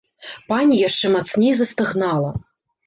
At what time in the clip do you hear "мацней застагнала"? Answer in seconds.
1.17-2.37